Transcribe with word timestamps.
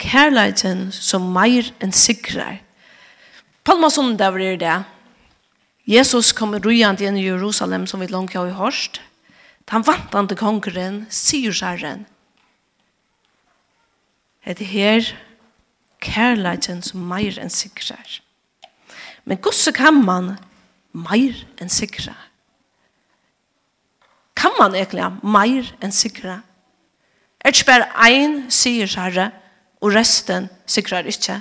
kærleiten 0.00 0.88
som 0.92 1.28
meir 1.34 1.68
enn 1.82 1.92
sikrar. 1.92 2.60
Palmasunda 3.64 4.30
var 4.32 4.56
det. 4.58 4.78
Jesus 5.84 6.32
kom 6.32 6.54
rujant 6.56 7.00
inn 7.00 7.18
i 7.18 7.26
Jerusalem 7.26 7.86
som 7.86 8.00
vi 8.00 8.08
langt 8.10 8.34
har 8.34 8.50
hørt. 8.56 9.00
Han 9.70 9.84
vantande 9.86 10.34
kongren, 10.34 11.04
syrsherren. 11.10 12.02
Det 14.42 14.66
her 14.66 15.12
kærleiten 16.02 16.82
som 16.82 17.04
meir 17.06 17.38
enn 17.38 17.52
sikrar. 17.54 18.18
Men 19.24 19.38
hvordan 19.38 19.76
kan 19.76 20.00
man 20.02 20.32
meir 20.90 21.38
enn 21.62 21.70
sikra? 21.70 22.16
Kan 24.34 24.56
man 24.58 24.74
egentlig 24.74 25.06
meir 25.22 25.70
enn 25.78 25.94
sikra? 25.94 26.40
Er 27.44 27.54
det 27.54 27.66
bare 27.68 27.86
ein 27.94 28.50
syrsherre? 28.50 29.30
og 29.80 29.94
resten 29.94 30.48
sikrar 30.66 31.08
ikkje. 31.08 31.40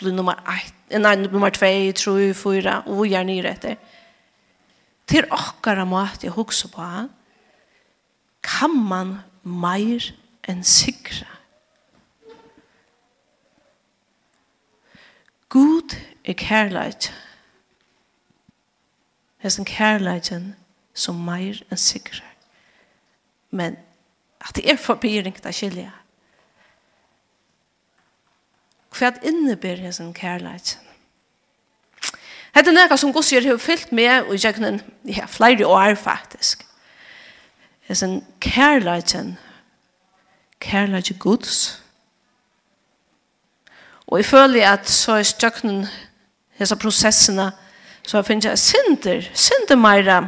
Blir 0.00 0.12
nummer 0.16 0.38
1, 0.48 1.00
nei, 1.00 1.14
nummer 1.16 1.52
2, 1.52 1.92
3, 1.96 2.34
4, 2.34 2.76
og 2.86 3.02
vi 3.02 3.14
er 3.14 3.26
nere 3.28 3.52
etter. 3.52 3.76
Til 5.10 5.26
okkara 5.34 5.84
måte 5.88 6.28
jeg 6.28 6.36
hugsa 6.36 6.68
på, 6.72 6.86
kan 8.42 8.76
man 8.88 9.18
meir 9.44 10.12
enn 10.48 10.62
sikra. 10.64 11.28
Gud 15.50 15.96
er 16.24 16.38
kærleit. 16.38 17.10
Hes 19.42 19.58
en 19.58 19.66
kærleiten 19.66 20.52
som 20.94 21.18
meir 21.26 21.58
enn 21.70 21.80
sikra. 21.80 22.24
Men 23.50 23.76
at 24.40 24.56
det 24.56 24.70
er 24.70 24.78
forbyring 24.78 25.34
til 25.42 25.54
skilja, 25.54 25.90
hva 28.90 29.12
innebär 29.22 29.76
hesen 29.76 30.14
Det 32.54 32.66
er 32.66 32.72
noe 32.72 32.96
som 32.98 33.12
gossier 33.12 33.46
har 33.46 33.58
fyllt 33.58 33.92
med 33.92 34.22
og 34.26 34.34
jøgnen 34.36 34.80
i 35.04 35.12
ja, 35.12 35.26
flere 35.26 35.66
år 35.66 35.94
faktisk. 35.94 36.66
Hesen 37.86 38.24
kærleiken, 38.40 39.38
kærleik 40.60 41.18
gods. 41.18 41.82
Og 44.06 44.18
jeg 44.18 44.26
føler 44.26 44.72
at 44.72 44.88
så 44.90 45.12
er 45.12 45.22
støkken 45.22 45.86
disse 46.58 46.76
prosessene 46.76 47.52
så 48.02 48.18
jeg 48.18 48.26
finner 48.26 48.48
jeg 48.48 48.58
synder, 48.58 49.26
synder 49.34 49.76
meira 49.78 50.20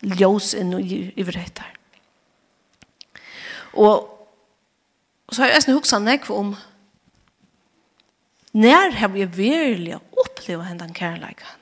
ljós 0.00 0.54
inn 0.56 0.72
i 0.78 1.00
ivretar. 1.20 1.72
Og 3.76 4.06
så 5.32 5.42
har 5.42 5.50
jeg 5.50 5.58
nesten 5.58 5.76
huksa 5.76 5.98
nekva 6.00 6.38
om 6.38 6.54
Når 8.56 8.94
har 8.96 9.08
vi 9.12 9.24
virkelig 9.24 9.98
opplevd 10.16 10.62
henne 10.62 10.68
hendan 10.68 10.94
kärleken? 10.94 11.60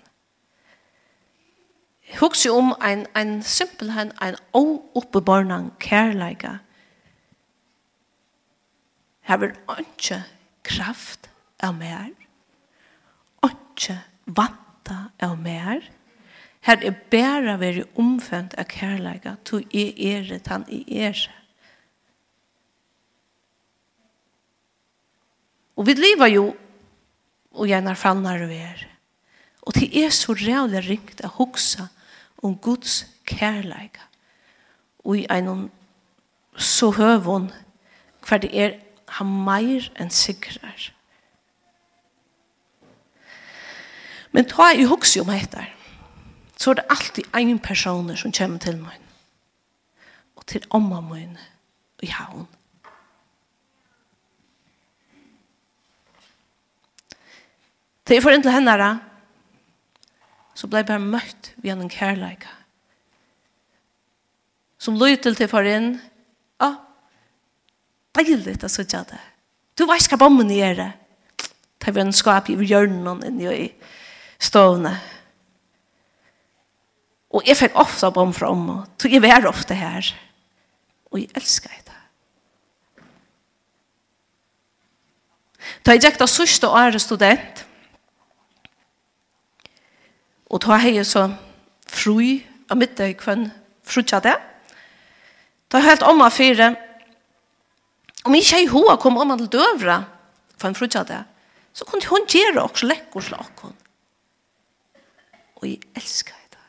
Huxi 2.21 2.49
om 2.49 2.75
en, 2.85 3.07
en 3.17 3.43
simpel 3.43 3.91
en 3.91 4.37
åuppebarnan 4.55 5.73
kærleika. 5.81 6.59
Her 9.21 9.37
vil 9.37 9.57
ikke 9.79 10.23
kraft 10.63 11.31
av 11.59 11.75
mer. 11.75 12.13
Ikke 13.43 13.99
vanta 14.27 15.09
av 15.19 15.39
mer. 15.39 15.83
Her 16.61 16.79
er 16.79 17.01
bare 17.11 17.59
veri 17.59 17.83
omfønt 17.99 18.55
av 18.55 18.71
kærleika. 18.71 19.35
To 19.45 19.59
i 19.73 19.89
ere, 20.13 20.39
tan 20.39 20.69
i 20.69 20.85
ere. 21.03 21.33
Og 25.75 25.89
vi 25.89 25.97
lever 25.99 26.31
jo 26.31 26.53
og 27.55 27.69
gjerne 27.71 27.95
fannar 27.97 28.47
vi 28.51 28.59
er. 28.63 28.87
Og 29.63 29.75
det 29.75 29.89
er 29.97 30.11
så 30.13 30.35
rævlig 30.37 30.83
ringt 30.89 31.23
å 31.25 31.31
hugsa 31.39 31.89
om 32.45 32.57
Guds 32.59 33.05
kærleika. 33.27 34.05
Og 35.05 35.23
i 35.23 35.27
en 35.31 35.71
så 36.57 36.91
høvån 36.95 37.51
hver 38.25 38.41
det 38.41 38.51
er 38.57 38.77
han 39.19 39.31
meir 39.47 39.91
enn 40.01 40.13
sikrar. 40.13 40.91
Men 44.35 44.49
ta 44.51 44.73
i 44.75 44.87
hugsi 44.89 45.21
om 45.23 45.31
dette 45.31 45.69
så 46.59 46.71
er 46.71 46.79
det 46.79 46.91
alltid 46.91 47.25
en 47.35 47.59
person 47.59 48.17
som 48.17 48.33
kommer 48.33 48.59
til 48.59 48.79
meg. 48.81 49.01
Og 50.37 50.47
til 50.47 50.65
omma 50.71 51.01
min 51.01 51.37
i 52.03 52.07
havn. 52.07 52.47
Til 58.05 58.19
jeg 58.19 58.25
får 58.25 58.37
inn 58.37 58.45
til 58.45 58.53
henne, 58.53 58.89
så 60.55 60.69
ble 60.69 60.83
jeg 60.83 60.89
bare 60.91 61.03
møtt 61.03 61.53
ved 61.57 61.73
en 61.73 61.91
kærleika. 61.91 62.53
Som 64.79 64.99
løy 65.01 65.17
til 65.17 65.37
til 65.39 65.49
for 65.49 65.65
inn, 65.65 65.97
ja, 66.61 66.75
deilig 68.15 68.59
å 68.61 68.71
sitte 68.71 69.01
det. 69.09 69.23
Du 69.75 69.87
vet 69.89 70.07
hva 70.11 70.21
bommen 70.21 70.53
gjør 70.53 70.77
det. 70.83 70.93
Det 71.85 71.93
er 71.93 72.01
en 72.05 72.15
skap 72.17 72.49
i 72.49 72.57
hjørnen 72.57 73.25
inni 73.27 73.49
i 73.51 73.67
stående. 74.41 74.95
Og 77.35 77.49
jeg 77.49 77.59
fikk 77.59 77.81
ofte 77.81 78.13
bom 78.15 78.33
fra 78.37 78.53
om, 78.53 78.69
så 79.01 79.11
jeg 79.11 79.25
var 79.25 79.49
ofte 79.49 79.75
her. 79.75 80.13
Og 81.11 81.19
jeg 81.21 81.33
elsker 81.35 81.73
det. 81.73 81.99
Da 85.85 85.97
jeg 85.97 86.05
gikk 86.05 86.21
da 86.21 86.29
sørste 86.31 86.69
året 86.71 87.03
student, 87.03 87.65
Og 90.51 90.61
ta 90.61 90.79
hei 90.81 90.97
så 91.05 91.29
frui 91.89 92.43
av 92.71 92.79
middag 92.81 93.17
kvann 93.21 93.49
frutja 93.85 94.21
det. 94.25 94.35
Ta 95.69 95.81
helt 95.83 96.05
om 96.07 96.23
av 96.25 96.35
fire. 96.35 96.75
Om 98.25 98.35
ikke 98.35 98.61
hei 98.61 98.67
hoa 98.73 98.97
kom 99.01 99.19
om 99.21 99.35
til 99.39 99.51
døvra 99.59 100.03
kvann 100.59 100.77
frutja 100.77 101.05
det, 101.05 101.23
så 101.75 101.85
kunne 101.85 102.07
hun 102.09 102.29
gjøre 102.31 102.63
også 102.63 102.87
lekkur 102.87 103.25
slak 103.25 103.65
hun. 103.65 103.75
Og 105.57 105.69
jeg 105.69 105.81
elsker 105.97 106.37
det. 106.53 106.63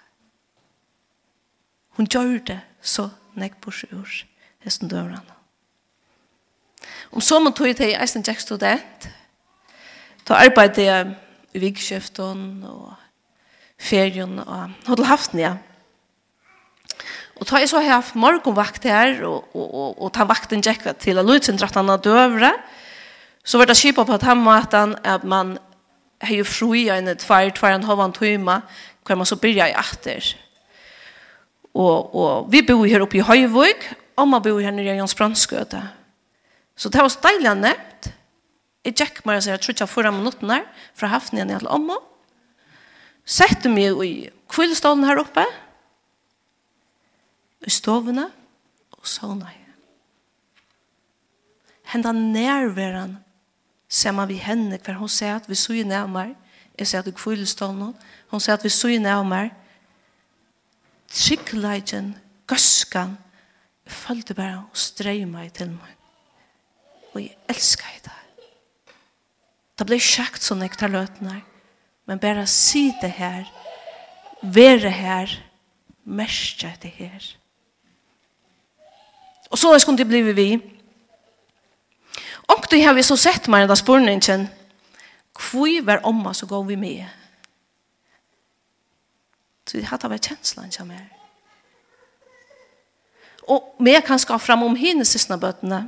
Hun 2.00 2.10
gjør 2.12 2.40
det 2.48 2.60
så 2.82 3.10
nekk 3.40 3.60
på 3.62 3.72
sju 3.72 3.88
ur 3.92 4.12
hesten 4.66 4.90
døvrene. 4.90 5.36
Om 7.12 7.22
så 7.22 7.40
man 7.40 7.54
tog 7.54 7.72
til 7.78 7.94
eisen 7.96 8.24
tjekk 8.26 8.42
student, 8.42 9.08
ta 10.26 10.42
arbeid 10.42 10.80
i 10.82 11.62
vikskjøften 11.62 12.66
og 12.68 13.05
ferien 13.82 14.40
og 14.40 14.76
hadde 14.88 15.08
haft 15.10 15.34
den, 15.34 15.44
ja. 15.46 15.56
Og 17.36 17.48
da 17.50 17.60
jeg 17.60 17.70
så 17.70 17.82
her 17.84 18.12
morgenvakt 18.16 18.86
her, 18.88 19.20
og, 19.28 19.50
og, 19.56 19.68
og, 19.74 20.02
og 20.02 20.14
ta 20.16 20.24
vakten 20.28 20.64
tjekka 20.64 20.96
til 21.00 21.20
at 21.20 21.28
Lutzen 21.28 21.60
dratt 21.60 21.76
han 21.76 21.92
av 21.92 22.00
døvre, 22.04 22.54
så 23.46 23.60
var 23.60 23.70
det 23.70 23.78
skipa 23.78 24.06
på 24.08 24.16
at 24.16 24.24
han 24.26 24.40
måten 24.42 24.96
at 25.04 25.28
man 25.28 25.58
har 26.24 26.40
jo 26.40 26.48
fri 26.48 26.88
en 26.90 27.12
tvær, 27.20 27.52
tvær 27.54 27.76
en 27.76 27.86
halvann 27.86 28.16
tøyma, 28.16 28.62
hvor 29.06 29.20
man 29.20 29.28
så 29.28 29.38
byrja 29.38 29.68
i 29.70 29.76
atter. 29.78 30.32
Og, 31.76 32.16
og 32.16 32.48
vi 32.52 32.64
bor 32.66 32.88
her 32.88 33.04
oppe 33.04 33.20
i 33.20 33.26
Høyvøk, 33.26 33.90
og 34.16 34.32
man 34.32 34.42
bor 34.42 34.64
her 34.64 34.72
nere 34.72 34.96
i 34.96 34.98
Jons 35.02 35.16
Brandskøte. 35.16 35.84
Så 36.76 36.90
det 36.90 37.04
var 37.04 37.12
så 37.12 37.22
deilig 37.28 37.52
han 37.52 37.64
nevnt. 37.68 38.12
Jeg 38.86 38.96
tjekk 38.96 39.24
meg 39.28 39.40
og 39.40 39.44
sier, 39.44 39.58
jeg 39.58 39.64
tror 39.64 39.76
ikke 39.76 39.84
jeg 39.84 39.92
får 39.92 40.08
av 40.08 40.68
fra 40.96 41.08
haften 41.12 41.38
igjen 41.38 41.52
i 41.52 41.58
alle 41.60 41.70
området 41.70 42.15
sette 43.26 43.70
meg 43.72 44.02
i 44.06 44.14
kvillstolen 44.52 45.06
her 45.08 45.20
oppe, 45.22 45.46
i 47.66 47.74
stovene, 47.74 48.28
og 48.94 49.08
sånne. 49.10 49.50
Henda 51.90 52.12
nærværen, 52.14 53.18
ser 53.90 54.14
man 54.18 54.30
vi 54.30 54.38
henne, 54.42 54.80
for 54.82 54.98
hun 54.98 55.10
ser 55.10 55.36
at 55.38 55.50
vi 55.50 55.58
så 55.58 55.74
i 55.74 55.84
nærmere, 55.86 56.36
jeg 56.78 56.88
ser 56.88 57.00
at 57.00 57.10
i 57.10 57.16
kvillstolen, 57.16 57.94
hun 58.32 58.42
ser 58.42 58.58
at 58.58 58.64
vi 58.66 58.70
så 58.74 58.90
i 58.94 58.98
nærmere, 59.02 59.54
tryggleidjen, 61.10 62.16
gøskan, 62.50 63.18
jeg 63.86 63.94
følte 63.94 64.34
bare 64.34 64.64
og 64.66 64.78
streg 64.78 65.28
meg 65.30 65.54
til 65.54 65.70
meg. 65.70 65.94
Og 67.14 67.22
jeg 67.22 67.38
elsker 67.50 68.00
det. 68.04 68.16
Det 69.78 69.86
ble 69.88 70.00
kjekt 70.02 70.44
sånn 70.44 70.64
jeg 70.66 70.74
tar 70.80 70.92
løtene 70.92 71.38
her. 71.38 71.44
Men 72.06 72.20
bara 72.20 72.46
det 73.02 73.12
her, 73.12 73.46
være 74.42 74.90
her, 74.90 75.28
merke 76.04 76.76
det 76.82 76.92
her. 76.92 77.36
Og 79.50 79.58
så 79.58 79.80
skulle 79.80 79.98
det 79.98 80.08
blive 80.08 80.36
vi. 80.36 80.62
Og 82.48 82.72
det 82.72 82.84
har 82.84 82.94
vi 82.94 83.04
så 83.04 83.16
sett 83.18 83.48
meg 83.48 83.64
i 83.64 83.68
den 83.68 83.78
spørningen. 83.78 84.48
Hvor 85.36 85.86
var 85.86 86.04
omma 86.04 86.34
så 86.34 86.46
går 86.46 86.64
vi 86.64 86.76
med? 86.76 87.06
Så 89.66 89.78
det 89.78 89.88
hadde 89.90 90.10
vært 90.10 90.28
kjenslen 90.30 90.72
som 90.72 90.92
er. 90.92 91.08
Og 93.48 93.76
vi 93.80 93.94
kan 94.06 94.20
skaffe 94.20 94.46
fram 94.46 94.64
om 94.64 94.76
henne 94.76 95.06
siste 95.06 95.38
bøttene. 95.38 95.86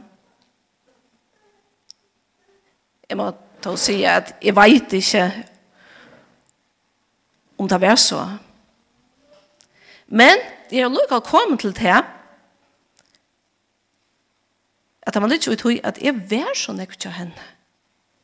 Jeg 3.09 3.17
må 3.17 3.31
ta 3.61 3.71
og 3.71 3.79
si 3.79 4.01
at 4.03 4.35
jeg 4.43 4.55
vet 4.55 4.93
ikke 4.93 5.27
om 7.57 7.67
det 7.67 7.81
var 7.81 7.95
så. 7.95 8.37
Men 10.07 10.37
jeg 10.71 10.83
har 10.83 10.89
lukket 10.89 11.23
kommet 11.23 11.59
til 11.59 11.75
det 11.75 12.03
at 15.07 15.21
man 15.21 15.31
ikke 15.31 15.51
uttog 15.51 15.79
at 15.83 16.01
jeg 16.03 16.15
var 16.29 16.51
så 16.55 16.73
nekket 16.75 16.99
til 16.99 17.11
henne. 17.11 17.43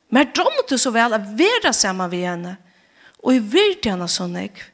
Men 0.10 0.26
jeg 0.26 0.36
drømte 0.36 0.78
så 0.78 0.92
vel 0.92 1.14
at 1.14 1.28
være 1.40 1.74
sammen 1.74 2.10
med 2.10 2.28
henne 2.28 2.58
og 3.24 3.34
jeg 3.34 3.46
virkte 3.54 3.90
henne 3.90 4.08
så 4.08 4.28
nekket. 4.28 4.70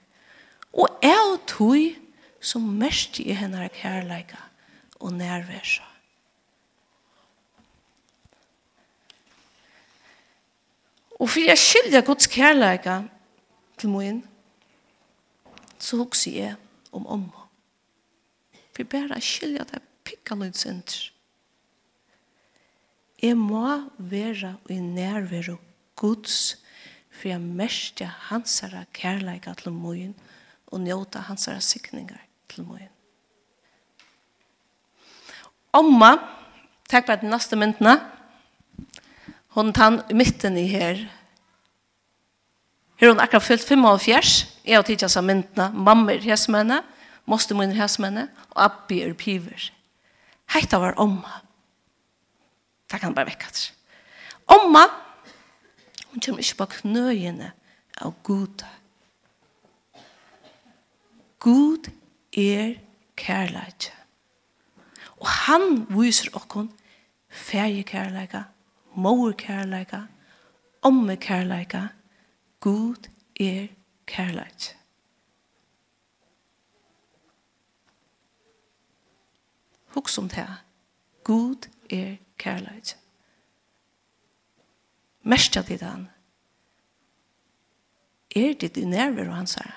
Og 0.73 0.89
jeg 1.03 1.37
tog 1.47 1.95
som 2.41 2.61
mest 2.61 3.19
i 3.19 3.33
henne 3.33 3.69
kærleika 3.73 4.37
og 4.99 5.13
nærværsa. 5.13 5.83
Og 11.19 11.29
for 11.29 11.39
jeg 11.39 11.57
skiljer 11.57 12.01
Guds 12.01 12.27
kærleika 12.27 13.01
til 13.77 13.89
min, 13.89 14.23
så 15.79 15.97
hugsi 15.97 16.37
jeg 16.37 16.55
om 16.91 17.07
om. 17.07 17.29
For 18.75 18.83
bare 18.83 19.21
skilja 19.21 19.63
det 19.63 19.81
pikka 20.03 20.35
pikkalund 20.35 20.53
senter. 20.53 21.11
Jeg 23.21 23.37
må 23.37 23.89
være 23.97 24.55
i 24.69 24.79
nærvære 24.79 25.57
Guds 25.95 26.57
for 27.19 27.27
jeg 27.27 27.41
merkje 27.43 28.07
hans 28.29 28.61
herre 28.63 28.85
kærleika 28.95 29.53
til 29.59 29.75
moen 29.75 30.13
og 30.71 30.79
njóta 30.85 31.25
hans 31.27 31.49
herre 31.49 31.61
sikningar 31.61 32.21
til 32.49 32.63
moen. 32.67 32.87
Omma, 35.75 36.15
takk 36.89 37.05
for 37.05 37.13
at 37.13 37.25
den 37.25 37.33
neste 37.33 37.59
myndene, 37.59 37.99
hun 39.53 39.73
tann 39.75 39.99
i 40.09 40.15
midten 40.17 40.57
i 40.57 40.65
her, 40.71 41.03
Her 42.99 43.13
hun 43.13 43.19
akkurat 43.23 43.43
fyllt 43.43 43.63
55, 43.63 44.47
jeg 44.65 44.77
har 44.77 44.83
tidligere 44.83 45.09
som 45.09 45.23
myndene, 45.23 45.71
mamma 45.73 46.13
er 46.13 46.25
hesmenne, 46.25 46.81
moster 47.25 47.55
min 47.55 47.71
er 47.71 47.81
hesmenne, 47.81 48.27
og 48.51 48.63
abbi 48.65 49.01
er 49.01 49.13
piver. 49.13 49.69
Heita 50.51 50.77
var 50.81 50.97
omma. 50.99 51.39
Det 52.91 52.99
kan 52.99 53.15
bare 53.15 53.29
vekka 53.29 53.51
til. 53.53 53.71
Omma, 54.47 54.83
hun 56.11 56.21
kommer 56.25 56.43
ikke 56.43 56.57
på 56.57 56.65
knøyene 56.65 57.51
av 58.01 58.13
Gud. 58.23 58.65
Gud 61.39 61.87
er 62.33 62.73
kærleik. 63.15 63.93
Og 65.19 65.27
han 65.27 65.85
viser 65.91 66.33
okkon 66.35 66.71
færje 67.29 67.83
kærleika, 67.83 68.43
mor 68.95 69.31
kærleika, 69.37 70.01
omme 70.81 71.15
kærleika, 71.15 71.87
Gud 72.59 73.09
er 73.39 73.67
kærleik. 74.05 74.75
Hugs 79.87 80.17
om 80.17 80.29
det. 80.29 80.47
Gud 81.23 81.69
er 81.89 82.15
kærleik. 82.37 82.95
Mestja 85.21 85.61
til 85.61 85.81
han. 85.83 86.09
Er 88.35 88.53
det 88.53 88.77
i 88.77 88.85
nerver 88.85 89.29
og 89.29 89.35
hans 89.35 89.53
herre? 89.53 89.73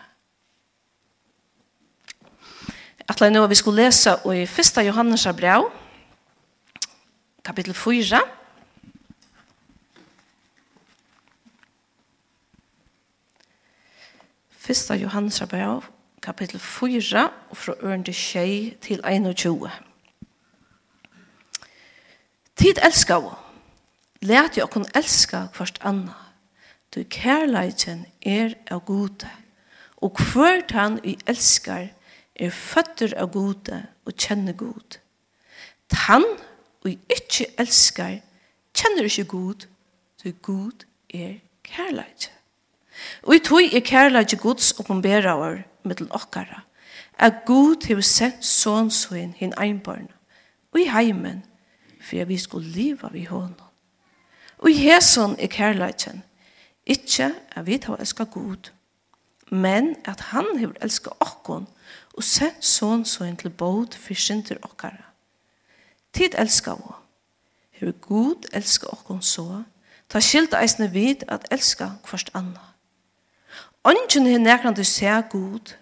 Atla 3.08 3.30
nå 3.30 3.46
vi 3.46 3.54
skulle 3.54 3.84
lesa 3.84 4.14
i 4.32 4.42
1. 4.42 4.86
Johannes 4.86 5.26
brev, 5.36 5.70
kapitel 7.44 7.74
4, 7.74 8.20
Fyrsta 14.62 14.94
Johannes 14.94 15.42
brev, 15.50 15.82
kapittel 16.22 16.60
4, 16.60 17.30
og 17.50 17.56
fra 17.56 17.72
ørende 17.82 18.12
tjei 18.12 18.76
til 18.80 19.00
21. 19.02 19.70
Tid 22.56 22.78
elskar 22.86 23.20
vi. 23.24 23.32
Læt 24.22 24.58
jo 24.58 24.66
kun 24.70 24.86
elska 24.94 25.48
kvart 25.54 25.80
anna. 25.82 26.14
Du 26.94 27.02
kærleiten 27.02 28.04
er 28.22 28.54
av 28.70 28.84
gode. 28.86 29.30
Og 29.96 30.14
hvert 30.20 30.70
han 30.70 31.00
vi 31.02 31.16
elskar 31.26 31.88
er 32.36 32.50
føtter 32.54 33.16
av 33.18 33.32
gode 33.34 33.80
og 34.06 34.14
kjenner 34.14 34.52
god. 34.52 35.00
Tan 35.90 36.28
og 36.84 36.90
ikke 37.10 37.48
elskar 37.58 38.20
kjenner 38.78 39.10
ikke 39.10 39.26
god, 39.34 39.66
du 40.22 40.30
god 40.30 40.86
er 41.10 41.34
kærleiten. 41.66 42.41
Og 43.22 43.34
i 43.34 43.38
tog 43.38 43.62
er 43.62 43.80
kærleik 43.80 44.34
Guds 44.40 44.72
oppenberaver 44.72 45.62
mittel 45.84 46.08
okkara, 46.10 46.62
at 47.18 47.44
Gud 47.46 47.86
hever 47.86 48.02
sendt 48.02 48.44
sånsuin 48.44 49.34
hin 49.38 49.54
einbarna, 49.60 50.12
og 50.72 50.80
i 50.80 50.88
heimen, 50.88 51.44
for 52.00 52.20
at 52.20 52.28
vi 52.28 52.38
skulle 52.38 52.68
liva 52.68 53.08
vi 53.12 53.24
hånden. 53.24 53.60
Og 54.58 54.70
i 54.70 54.78
heson 54.78 55.36
er 55.38 55.46
kærleiken, 55.46 56.22
ikkje 56.86 57.32
at 57.56 57.66
vi 57.66 57.78
tar 57.78 58.00
elska 58.00 58.24
Gud, 58.24 58.70
men 59.50 59.96
at 60.04 60.20
han 60.32 60.46
har 60.58 60.72
elska 60.80 61.10
okkon, 61.20 61.66
og 62.14 62.24
sendt 62.24 62.64
sånsuin 62.64 63.36
til 63.36 63.50
båd 63.50 63.96
for 63.96 64.14
synder 64.14 64.60
okkara. 64.62 65.12
Tid 66.12 66.34
elska 66.38 66.74
vi. 66.74 66.92
hever 67.70 67.92
Gud 67.92 68.48
elska 68.52 68.86
okkon 68.86 69.22
så, 69.22 69.62
ta 70.08 70.20
skilt 70.20 70.54
eisne 70.54 70.90
vid 70.92 71.24
at 71.28 71.46
elska 71.50 71.88
hverst 72.08 72.30
anna. 72.34 72.71
Ongen 73.82 74.28
er 74.30 74.38
nekrant 74.38 74.78
du 74.78 74.84
ser 74.86 75.24
god. 75.30 75.74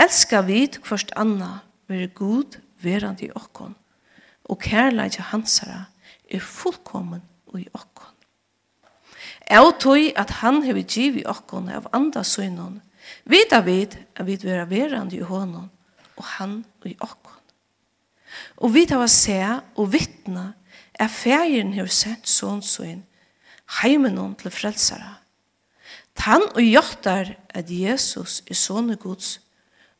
Elska 0.00 0.40
vid 0.42 0.80
kvart 0.82 1.12
anna, 1.18 1.60
vere 1.86 2.08
god 2.08 2.58
verand 2.82 3.22
i 3.22 3.30
okkon. 3.30 3.76
Og 4.50 4.58
kærleik 4.58 5.20
hansara 5.30 5.84
er 6.26 6.42
fullkommen 6.42 7.22
i 7.54 7.68
okkon. 7.74 8.14
Jeg 9.50 9.74
tog 9.82 10.18
at 10.18 10.30
han 10.42 10.62
hever 10.62 10.82
giv 10.82 11.20
i 11.20 11.26
okkon 11.26 11.68
av 11.70 11.86
andra 11.94 12.24
søgnon. 12.26 12.80
Vita 13.24 13.60
vid 13.66 13.94
at 14.16 14.26
vi 14.26 14.38
vera 14.42 14.66
verand 14.66 15.14
i 15.14 15.22
honom, 15.22 15.70
og 16.16 16.24
han 16.38 16.64
i 16.84 16.96
okkon. 16.98 17.38
Og 18.62 18.74
vi 18.74 18.86
tar 18.86 19.06
se 19.06 19.38
og 19.76 19.92
vittna 19.92 20.52
er 20.94 21.10
ferien 21.10 21.72
hever 21.74 21.90
sent 21.90 22.26
sånn 22.26 22.62
søgn 22.62 23.02
heimenon 23.80 24.34
til 24.38 24.50
frelsara 24.50 25.19
Tan 26.18 26.42
og 26.54 26.62
jottar 26.62 27.34
at 27.54 27.70
Jesus 27.70 28.40
er 28.50 28.58
sånne 28.58 28.96
Guds, 29.00 29.38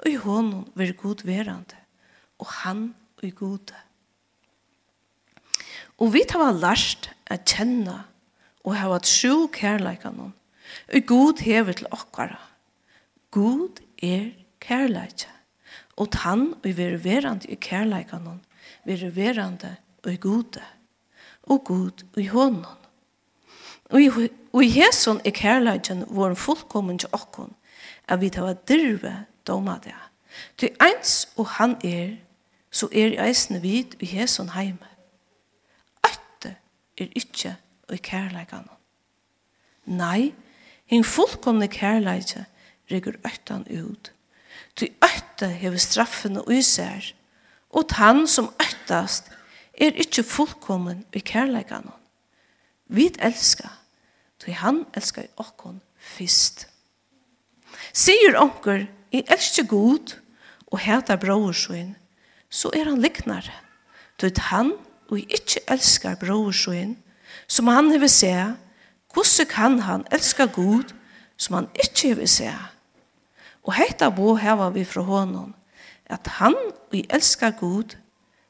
og 0.01 0.09
i 0.11 0.19
hånden 0.21 0.67
ver 0.79 0.93
god 0.97 1.25
verande, 1.29 1.77
og 2.41 2.49
han 2.63 2.91
og 3.21 3.25
i 3.29 3.33
gode. 3.37 3.77
Og 6.01 6.13
vi 6.15 6.25
tar 6.29 6.55
lært 6.57 7.11
at 7.29 7.45
kjenne 7.49 7.99
og 8.65 8.77
ha 8.77 8.89
vært 8.93 9.09
sju 9.09 9.49
kærleikene, 9.53 10.31
og 10.91 11.07
god 11.07 11.43
hever 11.45 11.77
til 11.77 11.91
okkara. 11.93 12.39
God 13.31 13.83
er 14.03 14.31
kærleikene, 14.63 15.37
og 16.01 16.17
han 16.25 16.53
og 16.57 16.69
ver 16.77 16.97
verande 17.03 17.51
i 17.53 17.59
kærleikene, 17.61 18.33
hon, 18.33 18.45
ver 18.89 19.11
verande 19.13 19.75
og 20.05 20.13
i 20.15 20.21
gode, 20.21 20.63
og 21.43 21.65
god 21.65 22.05
og 22.15 22.21
i 22.23 22.29
hånden. 22.33 22.65
Og 23.91 24.03
i 24.03 24.31
Og 24.53 24.65
i 24.65 24.69
hesson 24.69 25.21
er 25.25 25.35
kærleidjen 25.35 26.05
vår 26.11 26.35
fullkommen 26.35 26.99
til 26.99 27.13
okkon, 27.13 27.55
at 28.09 28.21
vi 28.21 28.31
tar 28.31 28.53
dyrve 28.67 29.15
doma 29.47 29.79
det. 29.85 29.95
Ty 30.59 30.73
eins 30.83 31.29
og 31.37 31.47
han 31.59 31.77
er, 31.87 32.17
så 32.71 32.89
er 32.93 33.19
eisne 33.27 33.61
vid 33.63 33.97
i 34.01 34.07
hesson 34.07 34.51
heime. 34.55 34.91
Ætte 36.07 36.57
er 36.99 37.11
ikkje 37.19 37.57
i 37.93 37.97
kærleidjen. 37.97 38.69
Nei, 39.91 40.33
hinn 40.91 41.07
fullkomne 41.07 41.69
kærleikken 41.71 42.47
rigger 42.91 43.19
ættan 43.27 43.67
ut. 43.71 44.13
Ty 44.77 44.91
ætte 45.03 45.49
hever 45.49 45.79
straffen 45.79 46.37
og 46.37 46.53
især, 46.55 47.13
og 47.71 47.89
tann 47.89 48.27
som 48.27 48.51
ættast 48.63 49.31
er 49.75 49.95
ikkje 49.95 50.27
fullkommen 50.27 51.05
i 51.15 51.19
kærleidjen. 51.19 51.91
Vi 52.87 53.13
elskar 53.19 53.80
tog 54.41 54.55
han 54.55 54.85
elskar 54.97 55.29
okkon 55.37 55.81
fyrst. 55.99 56.67
Sigur 57.93 58.39
onkur, 58.41 58.87
i 59.13 59.25
elskar 59.27 59.67
god 59.67 60.15
og 60.71 60.79
heta 60.79 61.17
brorsuin, 61.17 61.97
så 62.51 62.71
er 62.75 62.89
han 62.89 63.03
liknare. 63.03 63.53
Tog 64.19 64.39
han 64.51 64.73
og 65.11 65.19
i 65.19 65.27
ikkje 65.29 65.65
elskar 65.71 66.19
brorsuin, 66.21 66.97
som 67.49 67.69
han 67.69 67.91
hever 67.91 68.11
se, 68.11 68.33
hvordan 69.13 69.47
kan 69.51 69.79
han 69.81 70.05
elska 70.13 70.47
god 70.47 70.95
som 71.37 71.55
han 71.55 71.69
ikkje 71.75 72.09
hever 72.15 72.27
se? 72.27 72.53
Og 73.67 73.75
heita 73.75 74.11
bo 74.11 74.35
heva 74.35 74.71
vi 74.71 74.85
fra 74.85 75.03
honom, 75.03 75.55
at 76.07 76.27
han 76.39 76.55
og 76.55 76.95
i 76.95 77.07
elskar 77.11 77.51
god 77.51 77.97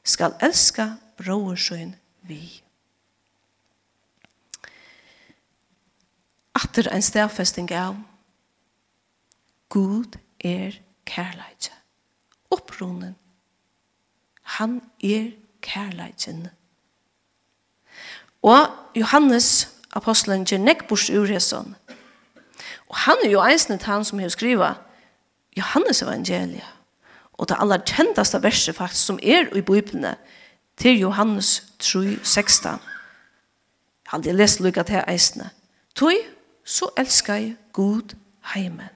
skal 0.03 0.33
elska 0.41 0.91
brorsuin 1.17 1.95
vi. 2.21 2.61
atter 6.63 6.89
en 6.91 7.01
stedfesting 7.01 7.71
av 7.71 7.95
Gud 9.71 10.17
er 10.39 10.75
kærleitje. 11.07 11.73
Opprunnen. 12.51 13.15
Han 14.57 14.81
er 15.03 15.31
kærleitjen. 15.61 16.49
Og 18.41 18.67
Johannes 18.95 19.69
apostelen 19.93 20.45
Gernekbors 20.45 21.09
Ureson. 21.09 21.75
Og 22.89 22.97
han 22.97 23.15
er 23.23 23.31
jo 23.31 23.43
eisnet 23.43 23.83
han 23.87 24.05
som 24.05 24.19
har 24.19 24.29
skriva 24.29 24.73
Johannes 25.57 26.01
evangeliet. 26.01 26.67
Og 27.33 27.49
det 27.49 27.57
aller 27.59 27.81
kjentaste 27.87 28.43
verset 28.43 28.75
faktisk 28.75 29.05
som 29.05 29.19
er 29.23 29.47
i 29.55 29.61
Bibelen 29.61 30.15
til 30.77 30.99
Johannes 30.99 31.63
3, 31.79 32.19
16. 32.23 32.69
Han 34.11 34.23
hadde 34.23 34.33
lest 34.35 34.59
lykket 34.59 34.85
til 34.85 35.03
eisene. 35.07 35.49
Tøy, 35.95 36.13
så 36.71 36.89
elskar 36.97 37.51
Gud 37.73 38.15
heimen. 38.53 38.89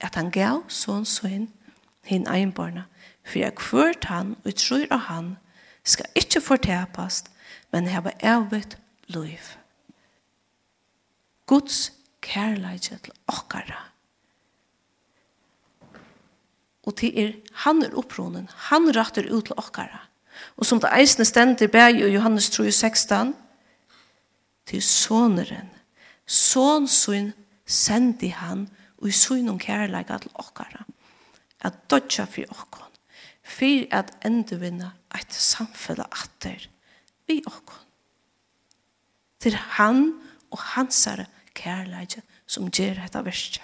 At 0.00 0.16
han 0.16 0.32
gav 0.32 0.64
sånn 0.72 1.04
sånn 1.06 1.50
hin 2.08 2.24
einbarna, 2.26 2.86
for 3.22 3.42
jeg 3.42 3.58
kvørt 3.60 4.08
han 4.10 4.34
og 4.42 4.56
tror 4.58 4.88
av 4.90 5.06
han 5.10 5.28
skal 5.84 6.08
ikke 6.18 6.40
fortepast, 6.42 7.28
men 7.72 7.90
heva 7.90 8.14
evet 8.18 8.78
liv. 9.12 9.52
Guds 11.46 11.92
kærleidje 12.24 12.98
til 13.04 13.14
okkara. 13.28 13.78
Og 16.82 16.96
til 16.98 17.18
er, 17.18 17.36
han 17.66 17.84
er 17.84 17.94
oppronen, 17.98 18.48
han 18.70 18.88
rattar 18.96 19.28
ut 19.28 19.50
til 19.50 19.58
okkara. 19.60 20.00
Og 20.56 20.66
som 20.66 20.80
det 20.82 20.90
eisne 20.96 21.26
stender 21.28 21.70
bæg 21.70 22.00
i 22.00 22.10
Johannes 22.16 22.50
3, 22.50 22.72
16, 22.72 23.36
til 24.66 24.82
såneren, 24.82 25.70
sån 26.26 26.88
sin 26.88 27.32
sendi 27.66 28.28
han 28.28 28.66
og 28.98 29.08
i 29.08 29.14
synum 29.16 29.58
kærleika 29.58 30.18
til 30.22 30.30
okkara 30.34 30.84
at 31.66 31.78
dodja 31.90 32.26
fyrir 32.30 32.52
okkon 32.54 32.90
fyrir 33.42 33.88
at 33.94 34.12
endurvinna 34.26 34.92
eit 35.14 35.34
samfella 35.34 36.06
atter 36.10 36.68
vi 37.28 37.40
okkon 37.46 37.88
til 39.42 39.56
han 39.76 40.04
og 40.50 40.60
hansara 40.74 41.26
kærleika 41.54 42.22
som 42.46 42.70
gjer 42.70 43.02
etta 43.04 43.24
verset 43.26 43.62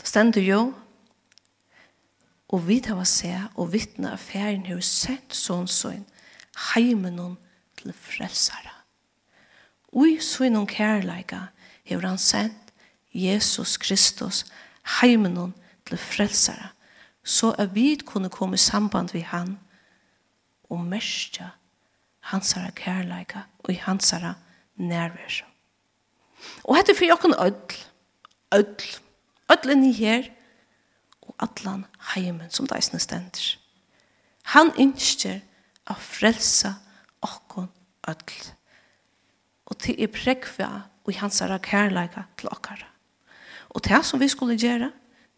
Det 0.00 0.08
stendur 0.08 0.40
jo 0.40 0.60
og 2.50 2.62
vi 2.66 2.80
tar 2.82 2.98
å 2.98 3.04
se 3.06 3.34
og 3.54 3.68
vittne 3.74 4.14
av 4.14 4.22
ferien 4.22 4.64
har 4.66 4.80
sett 4.80 5.36
sånn 5.36 5.68
sånn 5.70 6.06
heimen 6.72 7.20
hon 7.20 7.36
til 7.80 7.92
frelsare. 7.92 8.74
Ui 9.92 10.20
suinun 10.20 10.66
kærleika 10.66 11.48
hefur 11.84 12.06
han 12.06 12.18
sendt 12.18 12.74
Jesus 13.14 13.76
Kristus 13.76 14.44
heimenon 15.00 15.54
til 15.88 15.98
frelsara 15.98 16.70
så 17.24 17.50
at 17.58 17.74
vi 17.74 18.00
kunne 18.06 18.30
komme 18.30 18.54
i 18.54 18.58
samband 18.58 19.12
vi 19.12 19.20
han 19.20 19.58
og 20.70 20.80
mestja 20.80 21.50
hansara 22.20 22.70
kærleika 22.70 23.38
og 23.58 23.72
i 23.72 23.78
hansara 23.82 24.34
nærvær. 24.76 25.44
Og 26.64 26.76
hetta 26.76 26.94
fyri 26.96 27.10
okken 27.12 27.34
öll, 27.34 27.76
öll, 28.54 29.00
öll 29.52 29.72
inni 29.72 29.92
her 29.92 30.30
og 31.22 31.34
allan 31.38 31.84
heimen 32.14 32.50
som 32.50 32.66
deisne 32.66 32.98
stender. 32.98 33.58
Han 34.42 34.72
innskjer 34.78 35.40
a 35.86 35.94
frelsa 35.94 36.74
okkon 37.24 37.68
öll. 38.08 38.40
Og 39.70 39.78
til 39.78 40.00
er 40.02 40.10
prekva 40.12 40.70
og 41.04 41.12
i 41.12 41.18
hansara 41.20 41.58
kærleika 41.62 42.26
til 42.38 42.50
okkara. 42.50 42.88
Og 43.70 43.84
det 43.86 44.02
som 44.04 44.20
vi 44.20 44.28
skulle 44.28 44.58
gjøre, 44.58 44.90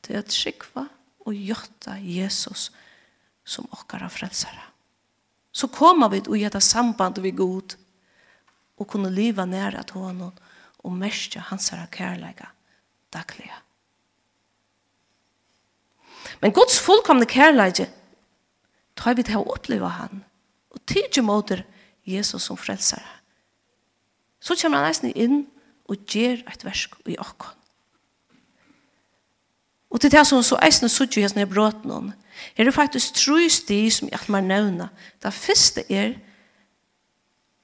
det 0.03 0.15
er 0.15 0.23
at 0.23 0.33
skikva 0.33 0.87
og 1.27 1.35
gjotta 1.37 1.99
Jesus 2.01 2.71
som 3.45 3.69
okkara 3.71 4.09
frelsara. 4.09 4.71
Så 5.53 5.69
kommer 5.69 6.09
vi 6.09 6.23
og 6.25 6.39
gjetta 6.39 6.61
samband 6.61 7.21
vi 7.21 7.35
god 7.37 7.77
og 8.79 8.89
kunne 8.89 9.12
liva 9.12 9.45
næra 9.45 9.83
til 9.85 10.01
honom 10.01 10.33
og 10.83 10.97
mestja 10.97 11.45
hans 11.51 11.73
ara 11.73 11.87
kærleika 11.93 12.49
dagliga. 13.12 13.61
Men 16.41 16.53
Guds 16.53 16.81
fullkomne 16.81 17.29
kærleika 17.29 17.87
tar 18.97 19.15
vi 19.19 19.27
til 19.27 19.43
å 19.43 19.53
oppleva 19.53 19.93
han 20.01 20.25
og 20.73 20.81
tidsi 20.89 21.23
måter 21.25 21.62
Jesus 22.04 22.42
som 22.42 22.59
frelsare. 22.59 23.18
Så 24.42 24.56
kommer 24.59 24.82
han 24.82 24.90
nesten 24.90 25.12
inn 25.14 25.44
og 25.90 26.06
gjør 26.09 26.42
et 26.50 26.64
versk 26.66 26.97
i 27.06 27.18
åkken. 27.21 27.59
Og 29.92 30.00
til 30.00 30.11
det 30.11 30.25
som 30.26 30.40
så 30.42 30.56
eisen 30.64 30.88
suttje 30.88 31.21
i 31.21 31.25
hesten 31.26 31.49
bråten 31.50 31.90
om, 31.92 32.12
er 32.56 32.64
det 32.64 32.75
faktisk 32.75 33.18
trus 33.21 33.61
de 33.68 33.85
som 33.92 34.09
jeg 34.09 34.32
må 34.32 34.40
nevne. 34.40 34.88
Det 35.23 35.32
første 35.37 35.85
er 35.92 36.14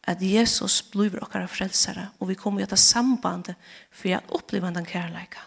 at 0.09 0.23
Jesus 0.23 0.83
blir 0.93 1.19
okkara 1.23 1.49
frelsere, 1.49 2.09
og 2.21 2.29
vi 2.29 2.37
kommer 2.37 2.61
i 2.61 2.67
dette 2.67 2.81
sambandet 2.81 3.57
for 3.91 4.13
å 4.13 4.39
oppleve 4.39 4.71
den 4.77 4.87
kærleiken. 4.89 5.45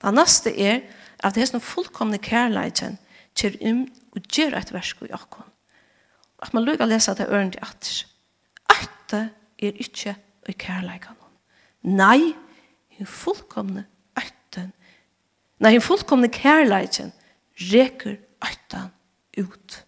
Det 0.00 0.14
neste 0.14 0.54
er 0.54 0.82
at 1.20 1.34
det 1.34 1.44
er 1.44 1.50
sånn 1.50 1.64
fullkomne 1.64 2.18
kærleiken 2.22 2.96
kjer 3.36 3.58
inn 3.60 3.84
og 4.14 4.24
gjør 4.30 4.56
et 4.58 4.72
versk 4.74 5.02
i 5.06 5.12
åkken 5.14 5.49
at 6.40 6.54
man 6.54 6.64
lukkar 6.64 6.88
lesa 6.88 7.14
det 7.14 7.28
ørende 7.28 7.60
atter. 7.62 8.04
Atte 8.70 9.22
er 9.60 9.80
ikkje 9.82 10.14
i 10.48 10.54
kærleikan. 10.56 11.18
Nei, 11.82 12.32
hun 12.98 13.08
fullkomne 13.08 13.84
øtten. 14.18 14.72
Nei, 15.60 15.74
hun 15.76 15.84
fullkomne 15.84 16.30
kærleikan 16.32 17.12
reker 17.72 18.16
øtten 18.44 18.90
ut. 19.40 19.82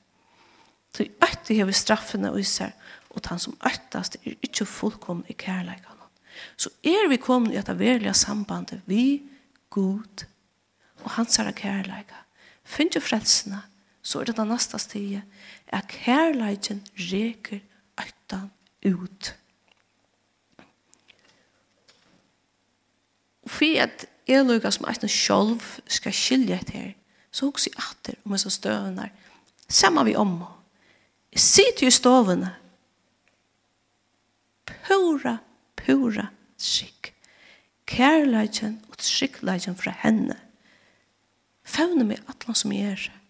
Så 0.93 1.09
øtten 1.09 1.57
hever 1.57 1.77
straffene 1.77 2.33
og 2.33 2.41
især, 2.41 2.73
og 3.11 3.25
han 3.29 3.41
som 3.41 3.57
øttast 3.67 4.17
er 4.23 4.37
ikkje 4.45 4.69
fullkomne 4.69 5.29
i 5.29 5.37
kærleikan. 5.37 5.93
Så 6.57 6.71
er 6.85 7.09
vi 7.09 7.17
kommet 7.17 7.55
i 7.55 7.61
et 7.61 7.69
verlige 7.79 8.15
sambandet 8.15 8.83
vi, 8.87 9.23
god 9.71 10.25
og 11.05 11.11
hans 11.17 11.37
herre 11.37 11.53
kærleika. 11.53 12.23
Finn 12.65 12.93
jo 12.95 13.01
frelsene 13.03 13.63
så 14.03 14.21
er 14.21 14.31
det 14.31 14.37
det 14.37 14.47
neste 14.49 14.79
stedet 14.83 15.23
at 15.73 15.89
kærleiken 15.89 16.83
reker 16.99 17.61
øtten 18.01 18.51
ut. 18.85 19.35
Og 23.43 23.51
for 23.51 23.79
at 23.83 24.07
jeg 24.29 24.47
lukker 24.47 24.71
som 24.71 24.89
eisen 24.91 25.11
sjolv 25.11 25.63
skal 25.91 26.15
skilje 26.15 26.59
etter 26.59 26.79
her, 26.79 26.91
så 27.33 27.49
hukse 27.49 27.71
jeg 27.71 27.83
atter 27.83 28.19
om 28.25 28.35
jeg 28.35 28.45
så 28.45 28.51
støvner. 28.51 29.09
Samme 29.69 30.05
vi 30.05 30.17
om. 30.17 30.43
Jeg 31.33 31.41
sitter 31.41 31.87
jo 31.87 31.89
i 31.89 31.97
stovene. 31.97 32.53
Pura, 34.67 35.39
pura 35.77 36.29
trygg. 36.59 37.13
Kærleiken 37.87 38.81
og 38.91 38.99
tryggleiken 38.99 39.77
fra 39.77 39.95
henne. 40.05 40.37
Føvne 41.65 42.05
meg 42.07 42.23
atlan 42.29 42.59
som 42.59 42.73
jeg 42.75 42.93
er 42.93 43.22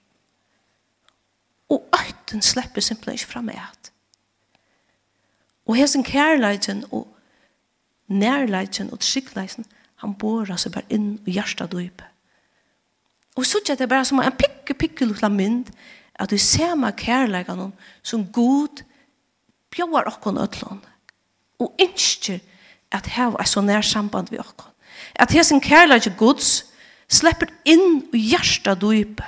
og 1.73 1.89
øyten 1.97 2.43
slipper 2.43 2.81
simpelthen 2.81 3.15
ikke 3.15 3.33
fram 3.33 3.49
et. 3.49 3.93
Og 5.67 5.77
hesen 5.77 6.05
kærleiten 6.05 6.85
og 6.91 7.09
nærleiten 8.09 8.91
og 8.93 9.01
tryggleiten, 9.01 9.65
han 9.97 10.15
borer 10.19 10.59
seg 10.59 10.75
bare 10.75 10.91
inn 10.91 11.15
og 11.23 11.31
hjertet 11.31 11.73
døype. 11.73 12.09
Og 13.39 13.47
så 13.47 13.63
er 13.71 13.79
det 13.79 13.89
bare 13.89 14.05
som 14.05 14.21
en 14.21 14.37
pikke, 14.37 14.75
pikke 14.75 15.07
lukla 15.09 15.31
mynd, 15.33 15.71
at 16.15 16.31
du 16.31 16.37
ser 16.39 16.75
meg 16.77 16.99
kærleiten 17.01 17.73
som 18.03 18.27
god 18.33 18.83
bjør 19.73 20.11
okken 20.11 20.41
øtlån, 20.43 20.83
og 21.59 21.81
innskjer 21.81 22.43
at 22.93 23.07
her 23.15 23.39
er 23.41 23.49
så 23.49 23.63
nær 23.65 23.81
samband 23.81 24.29
vi 24.31 24.39
okken. 24.43 24.69
At 25.15 25.33
hesen 25.33 25.61
kærleiten 25.61 26.19
gods 26.19 26.67
slipper 27.09 27.49
inn 27.65 28.03
og 28.13 28.19
hjertet 28.19 28.81
døype, 28.83 29.25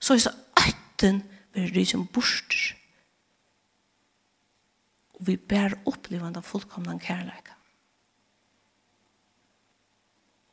så 0.00 0.14
er 0.14 0.24
det 0.24 0.34
øyten 0.64 1.22
vi 1.54 1.82
er 1.82 1.88
som 1.88 2.06
borster. 2.06 2.74
Og 5.18 5.26
vi 5.26 5.36
bærer 5.36 5.78
opplevende 5.86 6.40
av 6.40 6.46
fullkomne 6.46 6.98
kærleika. 7.00 7.56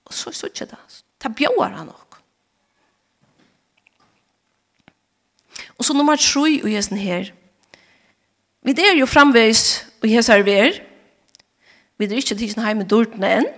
Og 0.09 0.13
så 0.13 0.29
er 0.29 0.33
det 0.33 0.49
ikke 0.49 0.69
det. 0.73 1.01
Ta 1.19 1.29
bjør 1.29 1.75
han 1.77 1.87
nok. 1.87 2.19
Og 5.77 5.85
så 5.85 5.93
nummer 5.93 6.15
tre 6.15 6.63
og 6.63 6.69
gjesen 6.69 6.97
her. 6.97 7.31
Vi 8.63 8.75
er 8.75 8.97
jo 8.99 9.07
framveis 9.07 9.85
og 10.01 10.11
jeg 10.11 10.25
server. 10.25 10.79
Vi 11.97 12.05
er 12.05 12.15
ikke 12.19 12.35
tidsen 12.35 12.65
hjemme 12.65 12.87
dårtene 12.87 13.31
enn. 13.39 13.49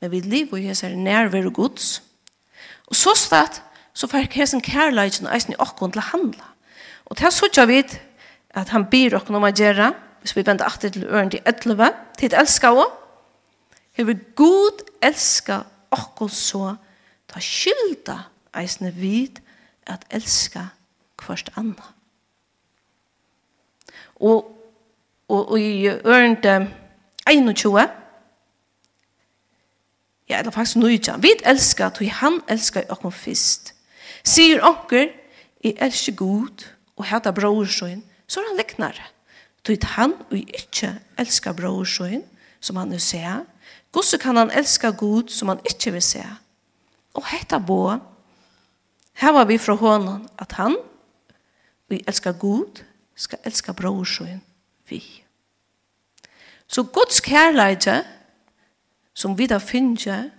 Men 0.00 0.12
vi 0.12 0.20
lever 0.20 0.58
og 0.58 0.64
jeg 0.64 0.96
nærvær 0.96 1.48
og 1.48 1.54
gods. 1.54 2.02
Og 2.86 2.96
så 2.96 3.14
stedt 3.18 3.62
så 3.96 4.08
får 4.10 4.28
hesen 4.36 4.60
kærleiken 4.60 5.28
eisen 5.32 5.54
i 5.54 5.60
okkon 5.62 5.94
til 5.94 6.02
å 6.02 6.10
handla. 6.10 6.50
Og 7.08 7.16
til 7.16 7.28
er 7.28 7.32
sånn 7.32 7.70
vi 7.70 7.80
at 8.56 8.72
han 8.72 8.88
byr 8.92 9.16
okkon 9.16 9.38
om 9.38 9.46
å 9.48 9.52
gjøre, 9.52 9.92
hvis 10.20 10.36
vi 10.36 10.44
venter 10.44 10.66
alltid 10.68 10.96
til 10.96 11.06
øren 11.08 11.30
til 11.32 11.40
11, 11.48 11.92
til 12.18 12.28
et 12.28 12.38
elska 12.40 12.72
også, 12.74 12.88
hever 13.96 14.18
god 14.36 14.82
elska 15.04 15.62
okkon 15.96 16.32
så, 16.32 16.74
ta 17.28 17.40
skylda 17.40 18.18
eisen 18.56 18.90
vid 18.96 19.40
at 19.88 20.04
elska 20.10 20.68
kvart 21.16 21.52
anna. 21.56 21.92
Og, 24.16 24.44
og, 25.28 25.40
og 25.52 25.60
i 25.60 25.88
øren 25.88 26.36
til 26.42 26.68
21, 27.28 27.88
Ja, 30.28 30.40
eller 30.40 30.50
faktisk 30.50 30.76
nøyja. 30.76 31.16
Vi 31.22 31.30
elskar, 31.46 31.92
tog 31.94 32.08
han 32.10 32.40
elskar 32.50 32.82
okkon 32.90 33.12
fyrst. 33.14 33.75
Sier 34.26 34.62
onker, 34.66 35.12
jeg 35.62 35.76
elsker 35.82 36.14
god 36.18 36.66
og 36.96 37.04
hata 37.06 37.30
bror 37.30 37.66
så 37.66 38.40
er 38.40 38.48
han 38.48 38.58
liknare. 38.58 39.04
Tøyt 39.64 39.84
han 39.96 40.14
og 40.30 40.34
ikke 40.34 40.96
elskar 41.18 41.54
bror 41.54 41.86
som 42.60 42.76
han 42.76 42.88
nu 42.88 42.98
ser, 42.98 43.44
hvordan 43.92 44.20
kan 44.20 44.36
han 44.36 44.50
elska 44.50 44.90
god 44.90 45.28
som 45.28 45.48
han 45.48 45.60
ikke 45.70 45.92
vil 45.92 46.02
se. 46.02 46.24
Og 47.14 47.26
hetta 47.26 47.58
bo, 47.58 47.98
her 49.12 49.32
var 49.32 49.44
vi 49.44 49.58
fra 49.58 49.74
hånden 49.74 50.28
at 50.38 50.52
han, 50.52 50.76
vi 51.88 52.02
elskar 52.06 52.32
god, 52.32 52.82
skal 53.14 53.38
elska 53.44 53.72
bror 53.72 54.04
vi. 54.88 55.22
Så 56.66 56.82
Guds 56.82 57.20
kærleidje, 57.20 58.02
som 59.14 59.38
vi 59.38 59.46
da 59.46 59.58
finner 59.58 60.30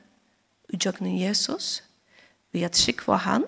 i 0.69 0.77
Jesus, 1.23 1.83
vi 2.51 2.63
at 2.63 2.75
for 3.01 3.15
han, 3.15 3.43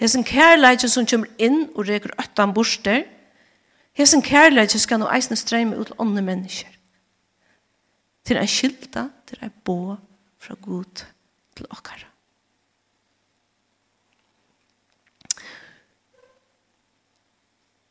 Hesen 0.00 0.24
kærleiki 0.24 0.88
som 0.88 1.06
kommer 1.06 1.30
inn 1.38 1.66
og 1.74 1.86
reker 1.88 2.14
øttan 2.20 2.54
borster, 2.54 3.04
hesen 3.98 4.22
kærleiki 4.24 4.80
skal 4.80 5.02
nå 5.02 5.10
eisne 5.12 5.36
streyme 5.36 5.78
ut 5.78 5.92
ånne 5.98 6.24
mennesker. 6.24 6.70
Til 8.24 8.38
en 8.38 8.48
skilta, 8.48 9.08
til 9.26 9.42
en 9.42 9.54
bå 9.64 9.96
fra 10.42 10.56
god 10.62 11.04
til 11.56 11.68
okkara. 11.70 12.08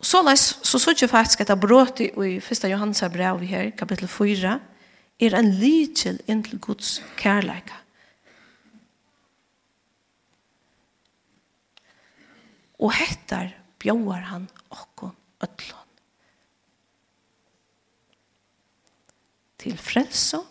Så 0.01 0.23
leis, 0.25 0.47
så 0.63 0.79
så 0.79 0.91
ikke 0.95 1.07
faktisk 1.07 1.41
at 1.41 1.59
brot 1.61 1.99
i 2.01 2.09
1. 2.37 2.63
Johannes 2.71 3.03
brev 3.13 3.39
her, 3.45 3.69
kapittel 3.77 4.07
4, 4.07 4.59
er 5.21 5.35
en 5.37 5.51
lykjel 5.53 6.17
inn 6.27 6.41
til 6.43 6.59
Guds 6.59 7.03
kærleika. 7.17 7.77
Og 12.81 12.93
hettar 12.97 13.53
bjóar 13.81 14.25
han 14.31 14.47
okkon 14.73 15.13
öllon. 15.41 15.89
Til 19.61 19.77
frelso, 19.77 20.41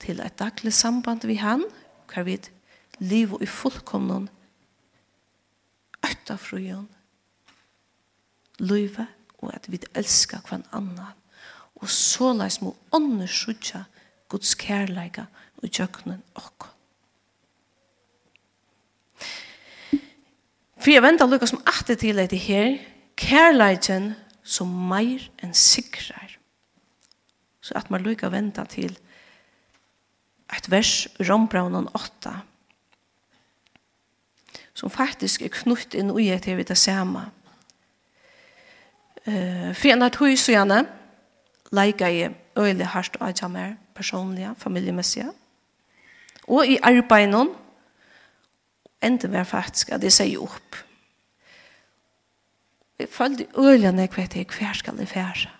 til 0.00 0.20
eit 0.20 0.36
daglig 0.40 0.72
samband 0.76 1.24
vi 1.28 1.38
han, 1.40 1.64
hver 2.12 2.26
vi 2.28 2.36
liv 3.00 3.32
i 3.40 3.48
fullkomnon, 3.48 4.28
ötta 6.04 6.36
frujon, 6.40 6.88
løyve, 8.60 9.06
og 9.40 9.54
at 9.54 9.70
vi 9.72 9.80
elskar 9.96 10.44
kvann 10.44 10.66
annan. 10.76 11.16
Og 11.80 11.88
så 11.88 12.34
leis 12.36 12.60
må 12.60 12.74
ånder 12.92 13.30
sutja 13.30 13.86
Guds 14.28 14.52
kærleika 14.60 15.24
og 15.62 15.70
tjøkkenen 15.72 16.20
okkon. 16.36 16.76
For 20.80 20.94
jeg 20.94 21.04
venter 21.04 21.28
lukka 21.28 21.48
som 21.50 21.60
atter 21.68 21.98
til 22.00 22.16
deg 22.16 22.32
her, 22.40 22.78
kærleiken 23.20 24.14
som 24.42 24.70
meir 24.88 25.26
enn 25.44 25.52
sikrar. 25.56 26.38
Så 27.60 27.76
at 27.76 27.90
man 27.92 28.00
lukka 28.02 28.30
venter 28.32 28.64
til 28.64 28.96
et 30.50 30.70
vers 30.72 31.04
Rombraunen 31.20 31.88
8, 31.94 32.32
som 34.74 34.90
faktisk 34.90 35.44
er 35.44 35.52
knutt 35.52 35.94
inn 35.94 36.10
ui 36.14 36.30
etter 36.32 36.56
vi 36.56 36.64
det 36.64 36.78
samme. 36.80 37.26
Uh, 39.28 39.70
for 39.76 39.92
en 39.92 40.06
av 40.06 40.14
tog 40.16 40.32
søgjene, 40.32 40.86
leika 41.76 42.08
i 42.08 42.24
øyelig 42.56 42.88
hardt 42.94 43.20
og 43.20 43.28
adja 43.28 43.50
mer 43.52 43.74
personlige, 43.94 44.54
familiemessige. 44.58 45.28
Og 46.48 46.66
i 46.66 46.78
arbeidene, 46.82 47.52
enda 49.02 49.28
var 49.28 49.44
faktisk 49.44 49.92
at 49.92 50.02
jeg 50.04 50.12
sier 50.12 50.42
opp. 50.42 50.76
Jeg 53.00 53.08
følte 53.08 53.46
øyne 53.56 54.02
jeg 54.02 54.12
vet 54.16 54.36
ikke 54.36 54.60
hver 54.60 54.76
skal 54.76 54.98
jeg 54.98 55.08
fære. 55.08 55.50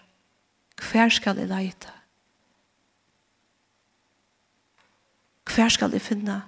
Hver 0.91 1.09
skal 1.09 1.39
jeg 1.39 1.49
leite? 1.49 1.93
Hver 5.55 5.69
skal 5.69 5.93
jeg 5.93 6.01
finne 6.01 6.43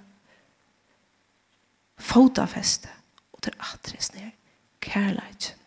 fotafeste 1.98 2.88
og 3.33 3.42
til 3.42 3.55
atres 3.61 4.12
ned 4.14 4.31
kærleitjen. 4.83 5.59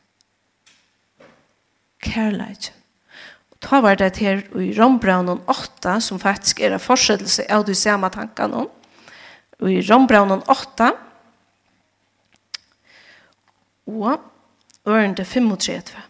Kærleitjen. 2.04 2.76
Og 3.52 3.60
ta 3.64 3.80
var 3.82 3.96
det 3.96 4.18
her 4.18 4.44
i 4.62 4.74
Rombraunen 4.78 5.42
8, 5.48 6.02
som 6.02 6.20
faktisk 6.20 6.60
er 6.60 6.76
en 6.76 6.84
fortsettelse 6.84 7.48
av 7.50 7.66
de 7.66 7.76
samme 7.76 8.10
tankene. 8.14 8.66
Og 9.62 9.72
i 9.72 9.82
Rombraunen 9.82 10.44
8, 10.52 10.92
og 13.86 14.20
ørende 14.88 15.26
35. 15.26 16.02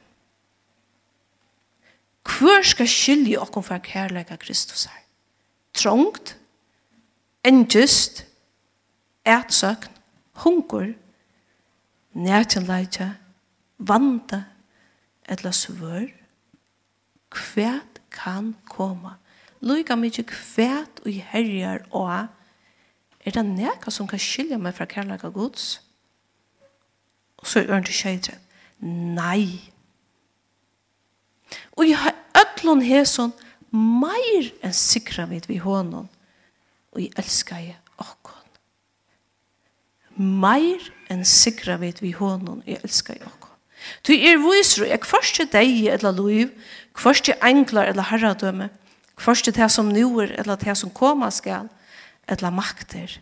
Hvor 2.25 2.63
skal 2.63 2.87
skilje 2.87 3.39
okken 3.39 3.63
fra 3.63 3.79
av 4.31 4.37
Kristus 4.37 4.85
her? 4.85 5.01
Trångt, 5.73 6.37
endjust, 7.43 8.25
ætsøkn, 9.25 9.91
hungur, 10.43 10.93
nærtilleitja, 12.13 13.13
vanda, 13.77 14.43
etla 15.29 15.51
svør, 15.51 16.07
kvæt 17.29 18.01
kan 18.11 18.55
koma. 18.69 19.17
Loika 19.61 19.95
mykje 19.95 20.23
kvæt 20.23 21.03
og 21.05 21.11
herjar 21.11 21.85
og 21.91 22.27
er 23.25 23.31
det 23.31 23.45
neka 23.45 23.91
som 23.91 24.07
kan 24.07 24.19
skilja 24.19 24.57
meg 24.57 24.75
fra 24.77 24.85
kærleika 24.85 25.29
Guds? 25.29 25.33
Guds? 25.33 25.85
Og 27.45 27.51
så 27.51 27.61
er 27.61 27.83
det 27.85 27.93
skjøytre. 27.93 28.39
Nei. 28.81 29.69
Og 31.77 31.85
jeg 31.85 31.99
har 32.01 32.15
ødlån 32.41 32.81
hæsson 32.81 33.33
meir 33.69 34.49
enn 34.65 34.73
sikra 34.73 35.27
vid 35.29 35.45
vi 35.45 35.59
hånden. 35.61 36.07
Og 36.95 37.03
jeg 37.03 37.13
elskar 37.21 37.61
jeg 37.61 37.77
okkon. 38.01 38.49
Meir 40.17 40.89
enn 41.13 41.21
sikra 41.27 41.77
vid 41.83 42.01
vi 42.01 42.15
hånden. 42.17 42.63
Jeg 42.65 42.81
elskar 42.81 43.19
jeg 43.19 43.29
okkon. 43.29 43.53
Tu 44.01 44.15
er 44.17 44.41
viser 44.41 44.87
jeg 44.89 45.03
kvarste 45.05 45.45
deg 45.53 45.85
eller 45.93 46.17
liv, 46.17 46.49
kvarste 46.97 47.35
englar 47.45 47.91
eller 47.91 48.09
herradømme, 48.09 48.71
kvarste 49.21 49.53
det 49.53 49.69
som 49.69 49.93
nu 49.93 50.07
er 50.23 50.33
eller 50.39 50.57
det 50.57 50.73
som 50.79 50.89
koma 50.89 51.29
skal, 51.29 51.69
eller 52.25 52.49
makter. 52.49 53.19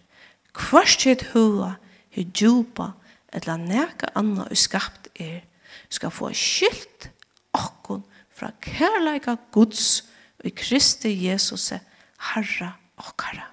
Kvarste 0.56 1.12
et 1.12 1.26
hua, 1.34 1.74
hur 2.16 2.30
djupa, 2.32 2.94
eller 3.34 3.58
neka 3.58 4.14
anna 4.16 4.48
og 4.50 4.58
skapt 4.58 5.10
er, 5.20 5.42
skal 5.90 6.14
få 6.14 6.32
skilt 6.38 7.10
okkon 7.54 8.04
fra 8.34 8.52
kærleika 8.62 9.36
Guds 9.52 10.04
og 10.40 10.46
i 10.50 10.54
Kristi 10.56 11.12
Jesus 11.28 11.74
Herra 12.18 12.74
okkara. 12.96 13.44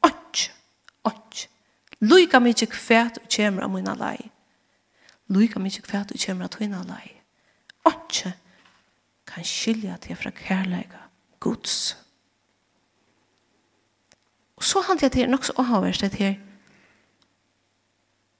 Och, 0.00 0.38
och. 1.02 1.36
Luika 2.00 2.40
mykje 2.40 2.68
kvært 2.70 3.18
og 3.18 3.30
kjemra 3.30 3.66
av 3.66 3.72
mina 3.74 3.94
lei. 3.98 4.30
Luika 5.28 5.58
mykje 5.58 5.82
kvært 5.86 6.12
og 6.14 6.20
kjemra 6.20 6.48
tøyna 6.48 6.82
lei. 6.86 7.14
Och 7.84 8.22
kan 9.26 9.44
skilja 9.44 9.96
til 9.96 10.16
fra 10.16 10.30
kærleika 10.30 11.08
Guds. 11.40 11.96
Og 14.56 14.64
så 14.64 14.80
handler 14.80 15.08
det 15.08 15.20
her 15.20 15.26
nok 15.26 15.44
så 15.44 15.52
avhverst 15.58 16.00
det 16.00 16.14
her 16.14 16.34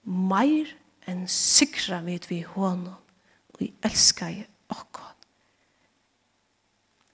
meir 0.09 0.71
enn 1.09 1.27
sikra 1.29 2.01
vid 2.05 2.29
vi 2.29 2.41
honom 2.47 2.97
og 3.53 3.61
vi 3.61 3.73
elskar 3.85 4.33
i 4.33 4.47
okkon. 4.73 5.15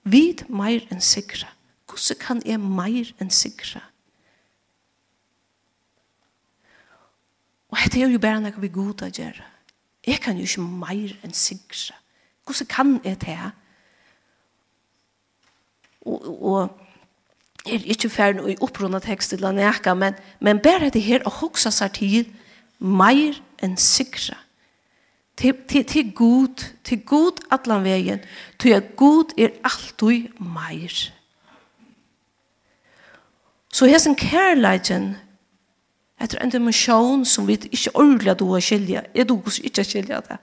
Vid 0.05 0.45
meir 0.49 0.85
enn 0.93 1.01
sikra. 1.01 1.49
Hvordan 1.89 2.21
kan 2.21 2.41
jeg 2.45 2.61
meir 2.61 3.11
enn 3.21 3.31
sikra? 3.33 3.81
Og 7.73 7.81
dette 7.83 7.99
er 7.99 8.13
jo 8.13 8.21
bare 8.21 8.39
noe 8.43 8.61
vi 8.61 8.71
god 8.71 9.03
å 9.07 9.11
gjøre. 9.11 9.51
Jeg 10.05 10.21
kan 10.21 10.37
jo 10.37 10.45
ikke 10.45 10.63
meir 10.63 11.15
enn 11.25 11.33
sikra. 11.35 11.97
Hvordan 12.45 12.69
kan 12.69 12.97
jeg 13.03 13.19
det 13.21 13.35
her? 13.35 13.53
Og, 16.05 16.43
og 16.45 16.81
jeg 17.65 17.79
er 17.79 17.87
ikke 17.95 18.11
ferdig 18.13 18.43
å 18.45 18.67
opprunde 18.67 19.01
tekst 19.01 19.33
til 19.33 19.45
å 19.47 19.51
neka, 19.55 19.95
men, 19.97 20.13
men 20.39 20.61
bare 20.61 20.91
det 20.93 21.01
her 21.01 21.25
å 21.25 21.33
hoksa 21.33 21.71
seg 21.73 21.95
til 21.97 22.27
mer 22.79 23.37
enn 23.63 23.77
sikra. 23.77 24.37
Til, 25.35 25.55
til, 25.67 25.83
til 25.85 26.11
god, 26.15 26.63
til 26.83 27.01
god 27.03 27.41
allan 27.51 27.83
vegin, 27.83 28.23
til 28.59 28.69
at 28.69 28.95
god 28.95 29.33
er 29.37 29.51
alltid 29.67 30.29
meir. 30.39 31.11
Så 33.75 33.85
hesen 33.91 34.15
kærleiken, 34.15 35.15
etter 36.21 36.39
en 36.39 36.51
dimensjon 36.53 37.25
som 37.27 37.47
vi 37.47 37.57
ikke 37.67 37.91
ordentlig 37.93 38.37
du 38.39 38.45
har 38.53 38.63
skilja, 38.63 39.01
er 39.15 39.27
du 39.27 39.41
ikke 39.63 39.83
skilja 39.83 40.21
det. 40.23 40.37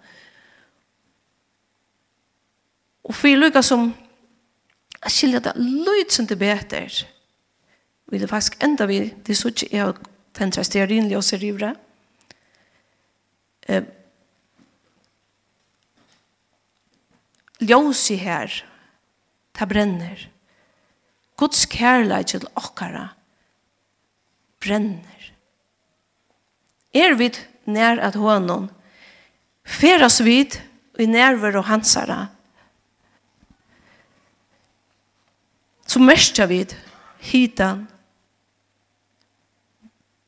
Og 3.09 3.15
for 3.15 3.39
lykka 3.39 3.63
som 3.65 3.95
skilja 5.09 5.41
det 5.41 5.57
lyd 5.57 6.13
som 6.13 6.27
det 6.27 6.39
beter, 6.39 7.07
vil 8.13 8.21
det 8.21 8.29
faktisk 8.31 8.61
enda 8.63 8.87
vi, 8.87 9.01
det 9.27 9.33
er 9.33 9.41
så 9.41 9.49
ikke 9.49 9.69
jeg 9.73 9.95
tenter 10.37 10.63
stearinlig 10.63 11.17
og 11.17 11.25
serivre, 11.25 11.75
eh, 13.73 13.89
ljós 17.63 18.11
i 18.11 18.19
her, 18.21 18.53
ta 19.53 19.67
brenner. 19.67 20.29
Guds 21.39 21.65
kærleik 21.67 22.33
til 22.33 22.47
okkara 22.59 23.09
brenner. 24.63 25.33
Er 26.93 27.17
vi 27.17 27.33
nær 27.67 27.99
at 28.03 28.19
honom, 28.21 28.69
feras 29.65 30.21
vi 30.21 30.43
i 31.01 31.07
nærver 31.07 31.57
og 31.57 31.65
hansara, 31.71 32.27
så 35.87 36.01
mestja 36.01 36.47
vi 36.49 36.63
hitan 37.21 37.87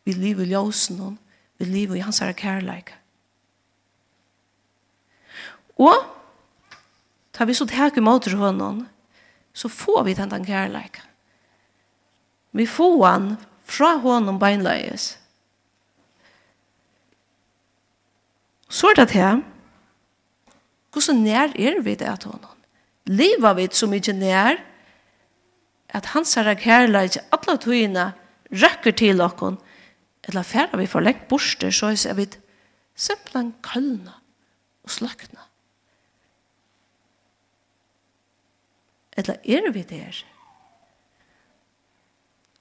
vi 0.04 0.12
liv 0.12 0.42
i 0.44 0.50
ljósen 0.50 1.16
vi 1.58 1.64
liv 1.64 1.94
i 1.96 2.02
hansara 2.04 2.34
kærleika 2.36 2.98
Og 5.78 6.04
ta 7.34 7.44
vi 7.44 7.54
så 7.54 7.66
tak 7.66 7.96
i 7.96 8.04
måter 8.04 8.36
honom, 8.38 8.84
så 9.54 9.68
får 9.68 10.04
vi 10.04 10.14
den 10.14 10.30
den 10.30 10.46
kærleika. 10.46 11.02
Vi 12.54 12.66
får 12.66 13.06
han 13.06 13.36
fra 13.64 13.96
honom 13.98 14.38
beinleies. 14.38 15.18
Så 18.68 18.90
er 18.90 18.94
det 18.94 19.10
her. 19.10 19.42
Hvordan 20.94 21.22
nær 21.26 21.54
er 21.58 21.80
vi 21.82 21.94
det 21.94 22.06
at 22.06 22.24
honom? 22.24 22.54
Liva 23.06 23.52
vi 23.54 23.68
så 23.72 23.86
mykje 23.90 24.14
nær 24.14 24.60
at 25.94 26.06
hans 26.14 26.34
herre 26.38 26.54
kærleik 26.58 27.18
alle 27.34 27.56
tøyene 27.60 28.12
røkker 28.50 28.94
til 28.98 29.22
okkon 29.22 29.58
eller 30.28 30.46
færre 30.46 30.78
vi 30.80 30.86
for 30.90 31.04
lengt 31.04 31.26
borster 31.28 31.74
så 31.74 31.92
er 31.92 32.16
vi 32.18 32.26
simpelthen 32.94 33.52
kølna 33.62 34.14
og 34.84 34.90
slakna. 34.90 35.42
Eller 39.16 39.36
er 39.44 39.70
vi 39.72 39.82
der? 39.82 40.24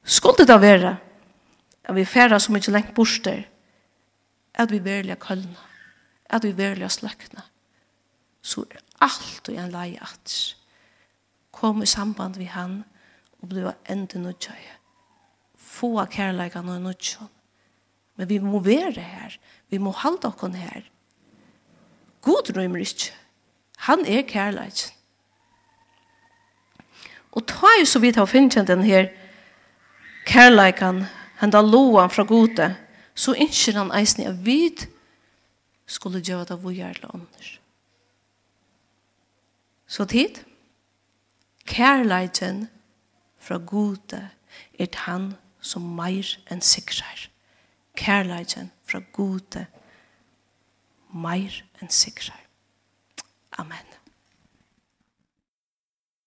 Skulle 0.04 0.38
det 0.38 0.48
da 0.48 0.58
være 0.58 0.98
at 1.84 1.96
vi 1.96 2.06
færre 2.06 2.40
så 2.40 2.52
mye 2.52 2.72
lengt 2.72 2.94
borster 2.96 3.44
at 4.54 4.72
vi 4.72 4.80
verlig 4.84 5.20
kølna 5.20 5.70
at 6.30 6.44
vi 6.44 6.58
verlig 6.58 6.92
sløkna? 6.92 7.46
Så 8.42 8.66
er 8.72 8.82
alt 9.02 9.50
og 9.50 9.56
en 9.56 9.72
leie 9.72 10.00
at 10.02 10.56
kom 11.52 11.84
i 11.84 11.86
samband 11.86 12.38
vi 12.38 12.46
han 12.46 12.84
og 13.42 13.50
bli 13.50 13.64
enda 13.90 14.20
nødgjøy 14.20 14.66
få 15.58 15.96
av 16.00 16.12
kærleikene 16.12 16.76
og 16.76 16.82
nødgjøy 16.82 17.32
men 18.16 18.30
vi 18.30 18.40
må 18.40 18.60
være 18.62 19.02
her. 19.02 19.38
Vi 19.70 19.80
må 19.82 19.92
halda 19.98 20.30
okkon 20.30 20.54
her. 20.54 20.86
God 22.22 22.52
røymer 22.56 22.84
ikke 22.84 23.14
han 23.84 24.06
er 24.08 24.22
kærleikene 24.24 25.00
Og 27.34 27.46
ta 27.50 27.72
jo 27.80 27.86
så 27.90 28.00
vidt 28.00 28.20
av 28.22 28.30
finnkjent 28.30 28.70
den 28.70 28.84
her 28.86 29.10
kærleikan, 30.30 31.06
henda 31.42 31.62
loan 31.62 32.12
fra 32.14 32.26
gode, 32.30 32.70
så 33.16 33.34
innskjer 33.34 33.80
han 33.82 33.92
eisen 33.98 34.24
i 34.24 34.32
vi 34.46 34.60
skulle 35.86 36.22
gjøre 36.22 36.46
det 36.52 36.60
vår 36.64 36.78
gjerne 36.78 37.10
ånders. 37.14 37.60
Så 39.88 40.06
tid, 40.10 40.40
kærleikan 41.70 42.68
fra 43.38 43.58
gode 43.58 44.22
er 44.80 44.88
han 45.06 45.34
som 45.62 45.86
meir 45.98 46.28
enn 46.52 46.64
sikrar. 46.66 47.28
Kærleikan 47.98 48.72
fra 48.90 49.04
gode 49.14 49.66
meir 51.14 51.62
enn 51.82 51.94
sikrar. 51.94 52.40
Amen. 53.60 53.93